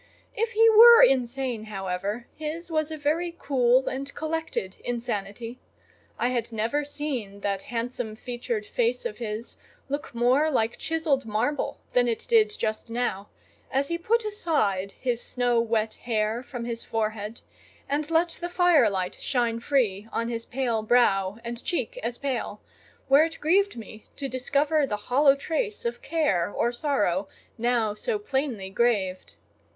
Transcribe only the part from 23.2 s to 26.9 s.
it grieved me to discover the hollow trace of care or